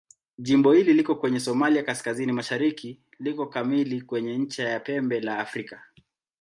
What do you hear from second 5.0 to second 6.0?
la Afrika.